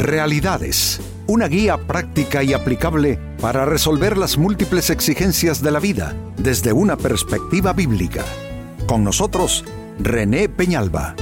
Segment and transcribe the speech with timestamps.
[0.00, 6.72] Realidades, una guía práctica y aplicable para resolver las múltiples exigencias de la vida desde
[6.72, 8.24] una perspectiva bíblica.
[8.86, 9.62] Con nosotros,
[9.98, 11.14] René Peñalba.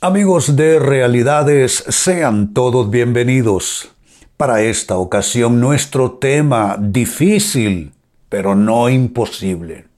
[0.00, 3.90] Amigos de Realidades, sean todos bienvenidos.
[4.36, 7.92] Para esta ocasión nuestro tema difícil,
[8.28, 9.93] pero no imposible.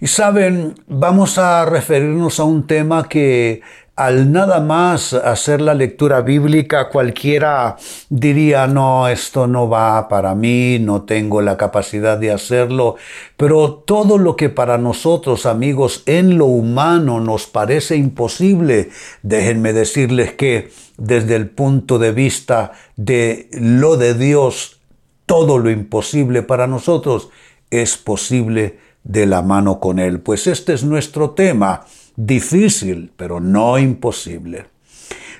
[0.00, 3.62] Y saben, vamos a referirnos a un tema que
[3.96, 7.76] al nada más hacer la lectura bíblica cualquiera
[8.08, 12.94] diría, no, esto no va para mí, no tengo la capacidad de hacerlo,
[13.36, 18.90] pero todo lo que para nosotros amigos en lo humano nos parece imposible,
[19.22, 24.80] déjenme decirles que desde el punto de vista de lo de Dios,
[25.26, 27.30] todo lo imposible para nosotros
[27.70, 28.78] es posible
[29.08, 30.20] de la mano con Él.
[30.20, 34.66] Pues este es nuestro tema, difícil, pero no imposible.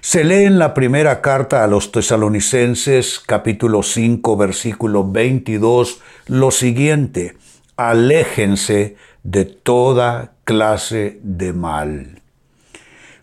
[0.01, 7.37] Se lee en la primera carta a los tesalonicenses capítulo 5 versículo 22 lo siguiente,
[7.77, 12.23] aléjense de toda clase de mal.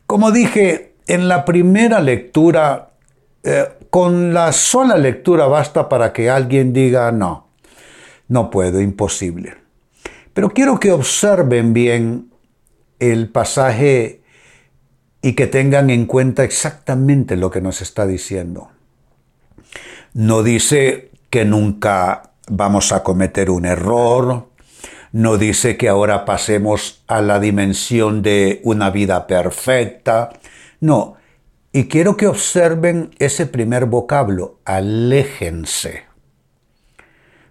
[0.06, 2.92] Como dije, en la primera lectura,
[3.44, 7.48] eh, con la sola lectura basta para que alguien diga no,
[8.28, 9.65] no puedo, imposible.
[10.36, 12.30] Pero quiero que observen bien
[13.00, 14.22] el pasaje
[15.22, 18.70] y que tengan en cuenta exactamente lo que nos está diciendo.
[20.14, 24.50] No dice que nunca vamos a cometer un error,
[25.14, 30.34] no dice que ahora pasemos a la dimensión de una vida perfecta,
[30.82, 31.16] no.
[31.72, 36.04] Y quiero que observen ese primer vocablo, aléjense.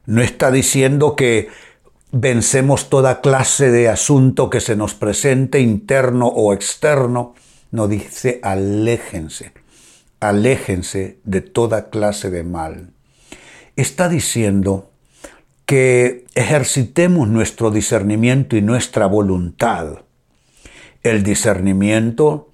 [0.05, 1.49] No está diciendo que
[2.17, 7.35] vencemos toda clase de asunto que se nos presente, interno o externo,
[7.73, 9.53] no dice aléjense,
[10.21, 12.91] aléjense de toda clase de mal.
[13.75, 14.93] Está diciendo
[15.67, 20.03] que ejercitemos nuestro discernimiento y nuestra voluntad.
[21.03, 22.51] El discernimiento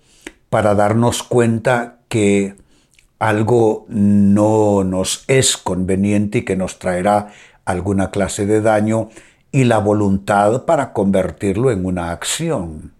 [0.49, 2.55] para darnos cuenta que
[3.19, 7.31] algo no nos es conveniente y que nos traerá
[7.67, 9.11] alguna clase de daño
[9.53, 12.93] y la voluntad para convertirlo en una acción.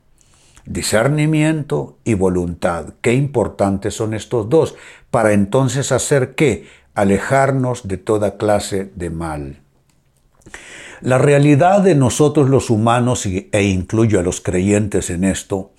[0.67, 2.95] Discernimiento y voluntad.
[3.01, 4.75] Qué importantes son estos dos
[5.11, 6.67] para entonces hacer qué?
[6.95, 9.61] Alejarnos de toda clase de mal.
[11.01, 15.73] La realidad de nosotros los humanos, e incluyo a los creyentes en esto,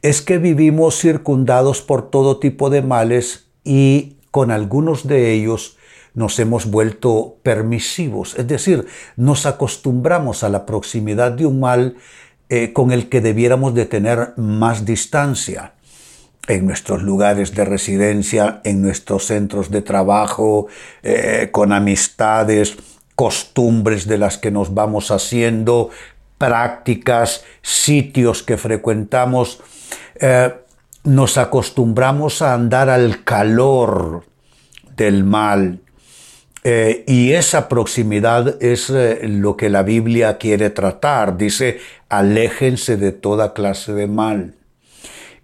[0.00, 5.76] es que vivimos circundados por todo tipo de males y con algunos de ellos
[6.14, 11.96] nos hemos vuelto permisivos, es decir, nos acostumbramos a la proximidad de un mal
[12.48, 15.74] eh, con el que debiéramos de tener más distancia
[16.48, 20.66] en nuestros lugares de residencia, en nuestros centros de trabajo,
[21.02, 22.76] eh, con amistades,
[23.14, 25.90] costumbres de las que nos vamos haciendo,
[26.38, 29.60] prácticas, sitios que frecuentamos.
[30.18, 30.52] Eh,
[31.04, 34.24] nos acostumbramos a andar al calor
[34.96, 35.80] del mal,
[36.62, 41.38] eh, y esa proximidad es eh, lo que la Biblia quiere tratar.
[41.38, 41.78] Dice,
[42.08, 44.54] aléjense de toda clase de mal.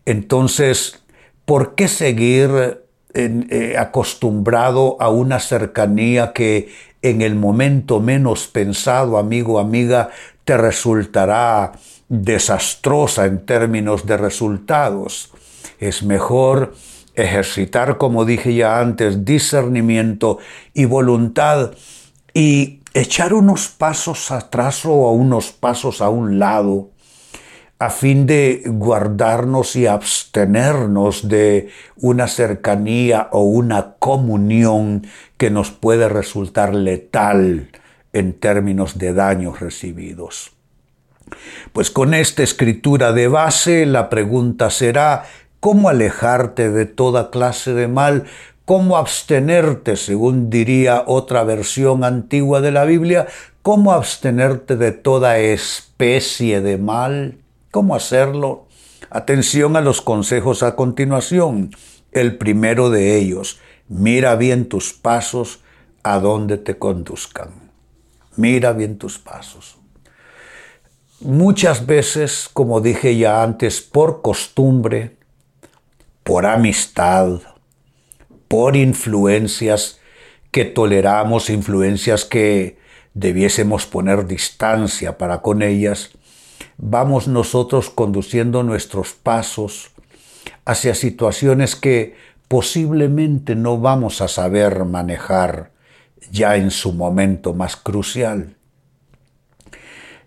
[0.04, 1.02] Entonces,
[1.46, 2.82] ¿por qué seguir
[3.14, 6.68] eh, acostumbrado a una cercanía que
[7.00, 10.10] en el momento menos pensado, amigo, amiga,
[10.44, 11.72] te resultará
[12.08, 15.32] desastrosa en términos de resultados?
[15.80, 16.74] Es mejor
[17.16, 20.38] ejercitar, como dije ya antes, discernimiento
[20.74, 21.72] y voluntad
[22.34, 26.90] y echar unos pasos atrás o unos pasos a un lado
[27.78, 35.06] a fin de guardarnos y abstenernos de una cercanía o una comunión
[35.36, 37.70] que nos puede resultar letal
[38.14, 40.52] en términos de daños recibidos.
[41.72, 45.24] Pues con esta escritura de base la pregunta será,
[45.60, 48.24] cómo alejarte de toda clase de mal,
[48.64, 53.26] cómo abstenerte, según diría otra versión antigua de la Biblia,
[53.62, 57.38] cómo abstenerte de toda especie de mal,
[57.70, 58.66] cómo hacerlo.
[59.10, 61.70] Atención a los consejos a continuación.
[62.12, 65.60] El primero de ellos, mira bien tus pasos
[66.02, 67.50] a donde te conduzcan.
[68.36, 69.78] Mira bien tus pasos.
[71.20, 75.15] Muchas veces, como dije ya antes, por costumbre,
[76.26, 77.38] por amistad,
[78.48, 80.00] por influencias
[80.50, 82.78] que toleramos, influencias que
[83.14, 86.10] debiésemos poner distancia para con ellas,
[86.78, 89.92] vamos nosotros conduciendo nuestros pasos
[90.64, 92.16] hacia situaciones que
[92.48, 95.70] posiblemente no vamos a saber manejar
[96.32, 98.56] ya en su momento más crucial.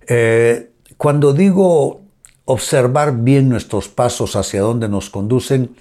[0.08, 2.09] Eh, cuando digo
[2.52, 5.76] observar bien nuestros pasos hacia dónde nos conducen,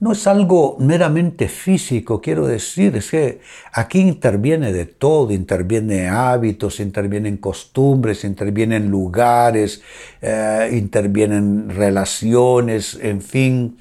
[0.00, 3.40] no es algo meramente físico, quiero decir, es que
[3.72, 9.80] aquí interviene de todo, interviene hábitos, intervienen costumbres, intervienen lugares,
[10.20, 13.78] eh, intervienen relaciones, en fin.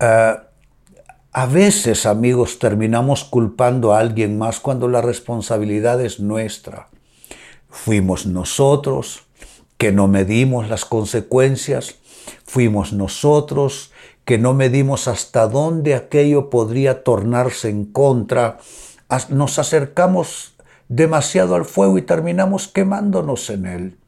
[0.00, 0.34] Eh,
[1.32, 6.88] a veces, amigos, terminamos culpando a alguien más cuando la responsabilidad es nuestra.
[7.68, 9.26] Fuimos nosotros
[9.82, 11.96] que no medimos las consecuencias,
[12.44, 13.90] fuimos nosotros
[14.24, 18.58] que no medimos hasta dónde aquello podría tornarse en contra,
[19.30, 20.54] nos acercamos
[20.88, 23.98] demasiado al fuego y terminamos quemándonos en él.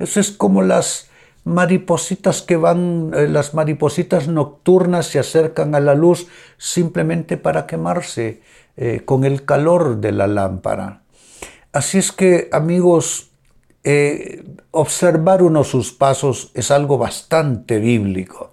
[0.00, 1.10] Eso es como las
[1.44, 6.26] maripositas que van, eh, las maripositas nocturnas se acercan a la luz
[6.58, 8.42] simplemente para quemarse
[8.76, 11.02] eh, con el calor de la lámpara.
[11.72, 13.29] Así es que, amigos,
[13.82, 18.50] eh, observar uno sus pasos es algo bastante bíblico.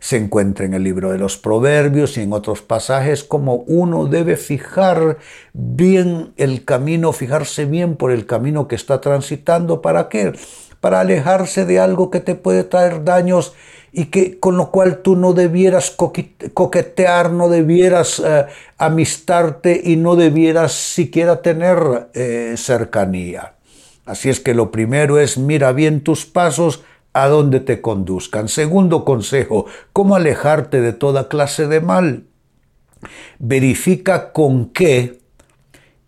[0.00, 4.36] Se encuentra en el libro de los Proverbios y en otros pasajes como uno debe
[4.36, 5.18] fijar
[5.52, 9.82] bien el camino, fijarse bien por el camino que está transitando.
[9.82, 10.34] ¿Para qué?
[10.80, 13.54] Para alejarse de algo que te puede traer daños
[13.90, 20.14] y que con lo cual tú no debieras coquetear, no debieras eh, amistarte y no
[20.14, 23.57] debieras siquiera tener eh, cercanía.
[24.08, 26.82] Así es que lo primero es mira bien tus pasos
[27.12, 28.48] a dónde te conduzcan.
[28.48, 32.24] Segundo consejo, cómo alejarte de toda clase de mal.
[33.38, 35.20] Verifica con qué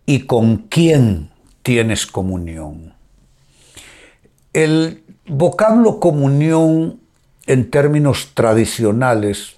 [0.07, 1.29] y con quién
[1.61, 2.95] tienes comunión.
[4.51, 7.01] El vocablo comunión
[7.45, 9.57] en términos tradicionales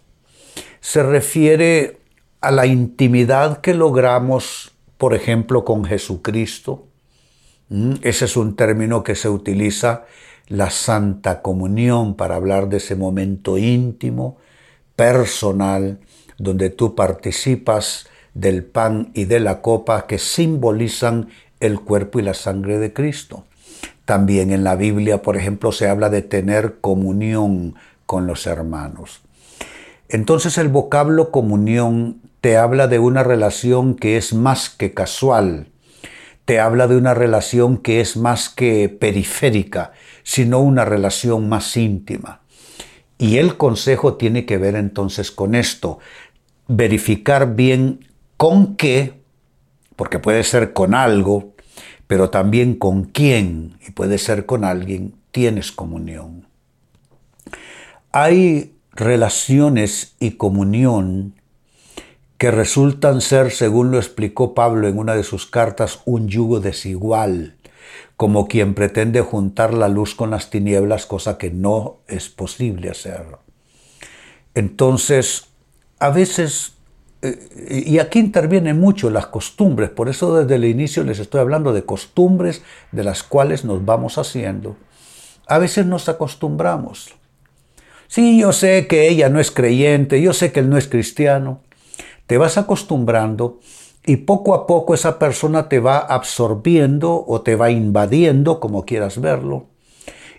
[0.81, 1.97] se refiere
[2.41, 6.87] a la intimidad que logramos, por ejemplo, con Jesucristo.
[7.69, 10.05] Mm, ese es un término que se utiliza
[10.47, 14.37] la Santa Comunión para hablar de ese momento íntimo,
[14.95, 15.99] personal,
[16.37, 21.29] donde tú participas del pan y de la copa que simbolizan
[21.59, 23.45] el cuerpo y la sangre de Cristo.
[24.05, 27.75] También en la Biblia, por ejemplo, se habla de tener comunión
[28.05, 29.21] con los hermanos.
[30.09, 35.67] Entonces el vocablo comunión te habla de una relación que es más que casual,
[36.45, 39.93] te habla de una relación que es más que periférica,
[40.23, 42.41] sino una relación más íntima.
[43.17, 45.99] Y el consejo tiene que ver entonces con esto,
[46.67, 48.07] verificar bien
[48.37, 49.21] con qué,
[49.95, 51.53] porque puede ser con algo,
[52.07, 56.47] pero también con quién, y puede ser con alguien, tienes comunión.
[58.11, 61.35] Hay relaciones y comunión
[62.43, 67.55] que resultan ser, según lo explicó Pablo en una de sus cartas, un yugo desigual,
[68.17, 73.23] como quien pretende juntar la luz con las tinieblas, cosa que no es posible hacer.
[74.55, 75.45] Entonces,
[75.99, 76.73] a veces,
[77.21, 81.71] eh, y aquí intervienen mucho las costumbres, por eso desde el inicio les estoy hablando
[81.71, 82.61] de costumbres
[82.91, 84.75] de las cuales nos vamos haciendo.
[85.47, 87.15] A veces nos acostumbramos.
[88.09, 91.61] Sí, yo sé que ella no es creyente, yo sé que él no es cristiano,
[92.33, 93.59] te vas acostumbrando
[94.03, 99.21] y poco a poco esa persona te va absorbiendo o te va invadiendo, como quieras
[99.21, 99.67] verlo,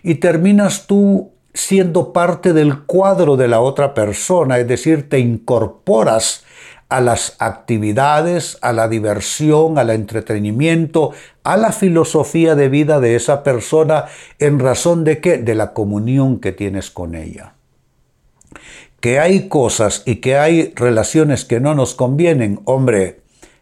[0.03, 6.43] y terminas tú siendo parte del cuadro de la otra persona, es decir, te incorporas
[6.89, 11.13] a las actividades, a la diversión, al entretenimiento,
[11.45, 14.03] a la filosofía de vida de esa persona
[14.39, 15.37] en razón de qué?
[15.37, 17.54] De la comunión que tienes con ella
[19.05, 23.19] que hay cosas y que hay relaciones que no nos convienen, hombre,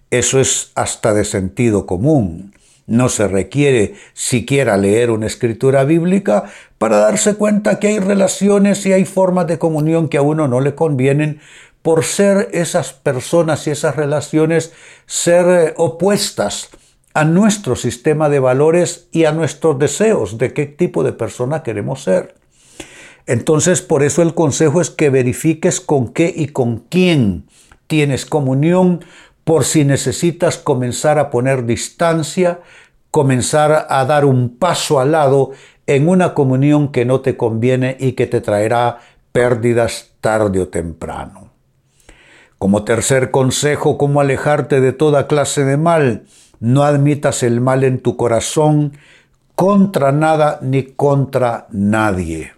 [0.09, 2.53] eso es hasta de sentido común.
[2.88, 6.45] No se requiere siquiera leer una escritura bíblica
[6.77, 10.62] para darse cuenta que hay relaciones y hay formas de comunión que a uno no
[10.62, 11.41] le convienen
[11.81, 14.71] por ser esas personas y esas relaciones
[15.07, 16.69] ser eh, opuestas
[17.13, 22.01] a nuestro sistema de valores y a nuestros deseos de qué tipo de persona queremos
[22.01, 22.42] ser.
[23.25, 27.46] Entonces, por eso el consejo es que verifiques con qué y con quién
[27.88, 29.03] tienes comunión,
[29.44, 32.62] por si necesitas comenzar a poner distancia,
[33.12, 35.51] comenzar a dar un paso al lado
[35.86, 39.00] en una comunión que no te conviene y que te traerá
[39.32, 41.51] pérdidas tarde o temprano.
[42.58, 46.24] Como tercer consejo, cómo alejarte de toda clase de mal,
[46.60, 48.94] no admitas el mal en tu corazón,
[49.56, 52.53] contra nada ni contra nadie.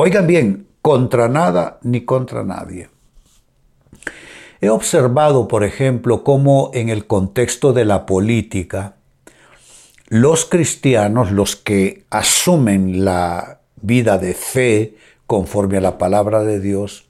[0.00, 2.88] Oigan bien, contra nada ni contra nadie.
[4.60, 8.94] He observado, por ejemplo, cómo en el contexto de la política,
[10.06, 14.94] los cristianos, los que asumen la vida de fe
[15.26, 17.08] conforme a la palabra de Dios,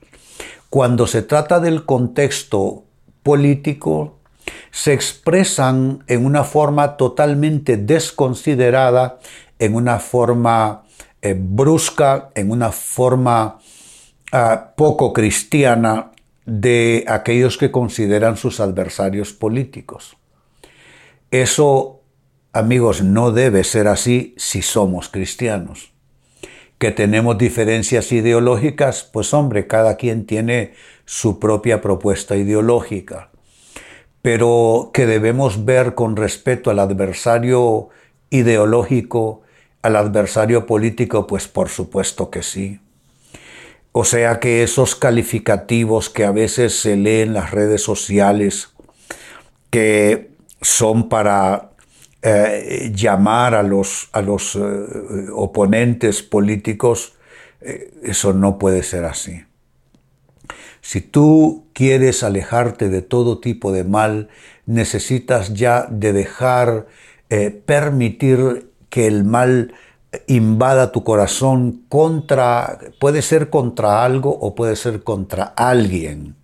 [0.71, 2.85] cuando se trata del contexto
[3.23, 4.17] político,
[4.71, 9.19] se expresan en una forma totalmente desconsiderada,
[9.59, 10.85] en una forma
[11.23, 13.59] eh, brusca, en una forma
[14.33, 16.13] ah, poco cristiana
[16.47, 20.17] de aquellos que consideran sus adversarios políticos.
[21.31, 22.01] Eso,
[22.53, 25.93] amigos, no debe ser así si somos cristianos.
[26.79, 33.31] Que tenemos diferencias ideológicas, pues hombre, cada quien tiene su propia propuesta ideológica
[34.23, 37.89] pero que debemos ver con respeto al adversario
[38.31, 39.43] ideológico,
[39.83, 42.81] al adversario político, pues por supuesto que sí.
[43.93, 48.71] O sea que esos calificativos que a veces se leen en las redes sociales,
[49.71, 50.31] que
[50.61, 51.71] son para
[52.23, 54.61] eh, llamar a los, a los eh,
[55.33, 57.15] oponentes políticos,
[57.61, 59.45] eh, eso no puede ser así.
[60.81, 64.29] Si tú quieres alejarte de todo tipo de mal,
[64.67, 66.87] necesitas ya de dejar,
[67.67, 69.75] permitir que el mal
[70.27, 76.37] invada tu corazón contra, puede ser contra algo o puede ser contra alguien.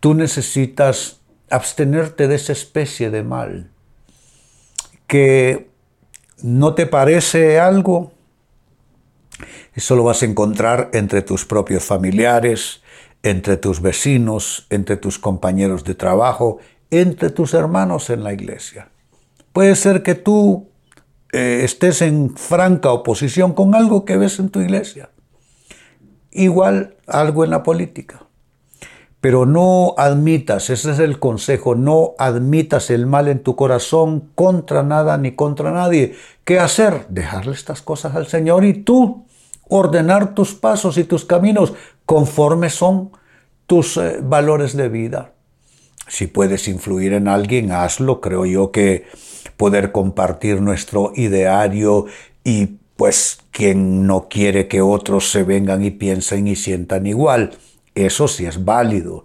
[0.00, 1.20] Tú necesitas
[1.50, 3.70] abstenerte de esa especie de mal.
[5.06, 5.70] Que
[6.42, 8.12] no te parece algo,
[9.74, 12.82] eso lo vas a encontrar entre tus propios familiares,
[13.22, 16.58] entre tus vecinos, entre tus compañeros de trabajo,
[16.90, 18.88] entre tus hermanos en la iglesia.
[19.52, 20.68] Puede ser que tú
[21.32, 25.10] eh, estés en franca oposición con algo que ves en tu iglesia.
[26.30, 28.26] Igual algo en la política.
[29.20, 34.82] Pero no admitas, ese es el consejo, no admitas el mal en tu corazón contra
[34.82, 36.14] nada ni contra nadie.
[36.44, 37.06] ¿Qué hacer?
[37.08, 39.24] Dejarle estas cosas al Señor y tú
[39.68, 43.10] ordenar tus pasos y tus caminos conforme son
[43.66, 45.32] tus eh, valores de vida.
[46.08, 48.20] Si puedes influir en alguien, hazlo.
[48.20, 49.06] Creo yo que
[49.56, 52.06] poder compartir nuestro ideario
[52.44, 57.56] y pues quien no quiere que otros se vengan y piensen y sientan igual,
[57.94, 59.24] eso sí es válido,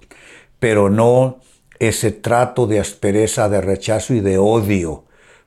[0.59, 1.39] pero no
[1.79, 5.05] ese trato de aspereza, de rechazo y de odio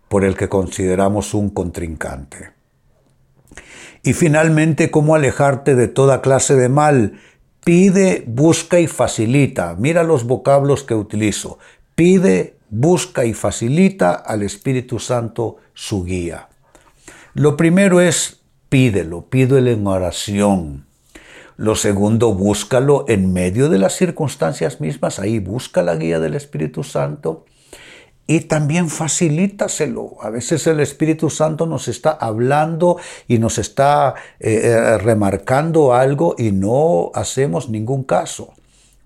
[0.09, 2.51] por el que consideramos un contrincante.
[4.03, 7.19] Y finalmente, cómo alejarte de toda clase de mal.
[7.65, 9.75] Pide, busca y facilita.
[9.79, 11.59] Mira los vocablos que utilizo.
[11.95, 16.49] Pide, busca y facilita al Espíritu Santo su guía.
[17.33, 20.85] Lo primero es pídelo, pídelo en oración.
[21.57, 25.19] Lo segundo, búscalo en medio de las circunstancias mismas.
[25.19, 27.47] Ahí busca la guía del Espíritu Santo
[28.27, 30.17] y también facilítaselo.
[30.21, 32.97] A veces el Espíritu Santo nos está hablando
[33.29, 38.55] y nos está eh, eh, remarcando algo y no hacemos ningún caso.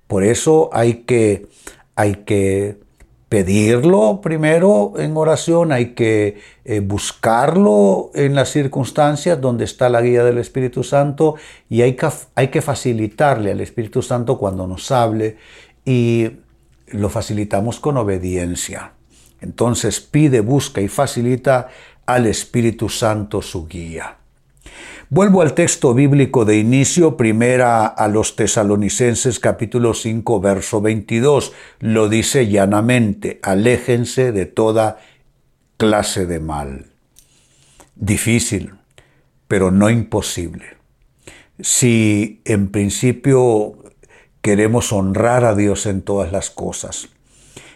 [0.06, 1.48] Por eso hay que,
[1.96, 2.78] hay que
[3.28, 10.25] pedirlo primero en oración, hay que eh, buscarlo en las circunstancias donde está la guía
[10.25, 11.34] del Espíritu Santo
[11.68, 15.37] y hay que, hay que facilitarle al Espíritu Santo cuando nos hable
[15.84, 16.30] y
[16.87, 18.92] lo facilitamos con obediencia.
[19.40, 21.68] Entonces pide, busca y facilita
[22.07, 24.16] al Espíritu Santo su guía.
[25.11, 31.52] Vuelvo al texto bíblico de inicio, primera a los tesalonicenses capítulo 5 verso 22.
[31.80, 34.99] Lo dice llanamente, aléjense de toda
[35.78, 36.87] clase de mal.
[37.95, 38.75] Difícil,
[39.47, 40.76] pero no imposible.
[41.59, 43.78] Si en principio
[44.42, 47.09] queremos honrar a Dios en todas las cosas,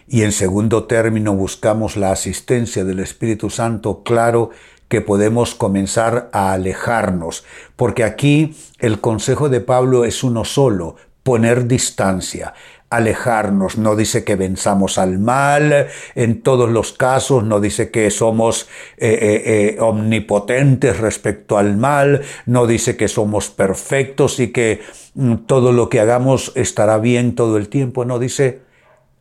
[0.07, 4.49] y en segundo término buscamos la asistencia del Espíritu Santo, claro
[4.87, 7.45] que podemos comenzar a alejarnos,
[7.75, 12.53] porque aquí el consejo de Pablo es uno solo, poner distancia,
[12.93, 13.77] alejarnos.
[13.77, 18.67] No dice que venzamos al mal en todos los casos, no dice que somos
[18.97, 24.81] eh, eh, eh, omnipotentes respecto al mal, no dice que somos perfectos y que
[25.15, 28.61] mm, todo lo que hagamos estará bien todo el tiempo, no dice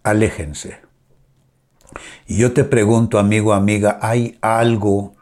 [0.02, 0.80] aléjense.
[2.26, 5.14] Y yo te pregunto, amigo, amiga, ¿hay algo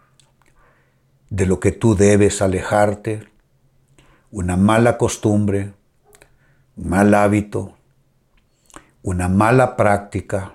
[1.29, 3.29] de lo que tú debes alejarte?
[4.31, 5.73] Una mala costumbre,
[6.77, 7.77] un mal hábito,
[9.03, 10.55] una mala práctica,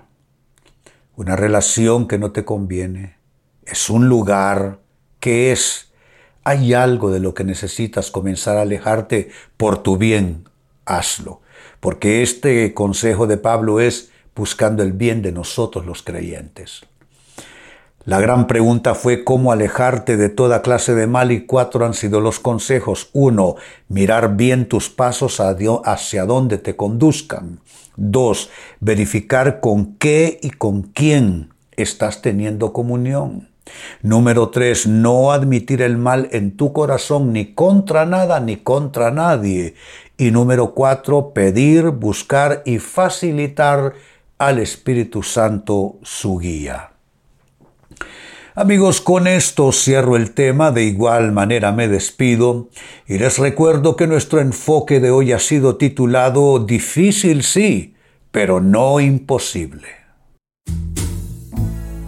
[1.14, 3.16] una relación que no te conviene.
[3.64, 4.78] Es un lugar,
[5.26, 5.92] ¿Qué es?
[6.44, 10.48] ¿Hay algo de lo que necesitas comenzar a alejarte por tu bien?
[10.84, 11.40] Hazlo.
[11.80, 16.82] Porque este consejo de Pablo es buscando el bien de nosotros los creyentes.
[18.04, 22.20] La gran pregunta fue cómo alejarte de toda clase de mal y cuatro han sido
[22.20, 23.10] los consejos.
[23.12, 23.56] Uno,
[23.88, 27.58] mirar bien tus pasos hacia dónde te conduzcan.
[27.96, 33.48] Dos, verificar con qué y con quién estás teniendo comunión.
[34.02, 39.74] Número tres, no admitir el mal en tu corazón ni contra nada ni contra nadie.
[40.16, 43.94] Y número cuatro, pedir, buscar y facilitar
[44.38, 46.92] al Espíritu Santo su guía.
[48.54, 52.70] Amigos, con esto cierro el tema, de igual manera me despido
[53.06, 57.94] y les recuerdo que nuestro enfoque de hoy ha sido titulado Difícil sí,
[58.30, 59.88] pero no imposible.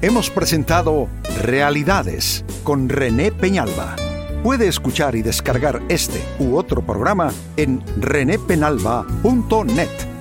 [0.00, 1.08] Hemos presentado
[1.42, 3.96] Realidades con René Peñalba.
[4.42, 10.17] Puede escuchar y descargar este u otro programa en renépenalba.net.